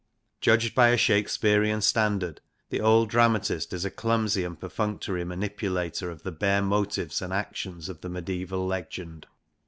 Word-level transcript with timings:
Judged 0.39 0.73
by 0.73 0.87
a 0.87 0.97
Shakespearean 0.97 1.79
standard, 1.79 2.41
the 2.71 2.81
old 2.81 3.07
dramatist 3.11 3.71
is 3.71 3.85
a 3.85 3.91
clumsy 3.91 4.43
and 4.43 4.59
perfunctory 4.59 5.23
manipulator 5.23 6.09
of 6.09 6.23
the 6.23 6.31
bare 6.31 6.63
motives 6.63 7.21
and 7.21 7.31
actions 7.31 7.87
of 7.87 8.01
the 8.01 8.09
medieval 8.09 8.65
legend. 8.65 9.27